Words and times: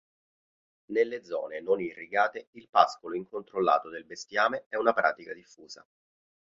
Nelle 0.85 1.23
zone 1.23 1.61
non 1.61 1.79
irrigate 1.79 2.47
il 2.53 2.67
pascolo 2.71 3.15
incontrollato 3.15 3.89
del 3.89 4.03
bestiame 4.05 4.65
è 4.67 4.75
una 4.75 4.93
pratica 4.93 5.31
diffusa. 5.31 5.85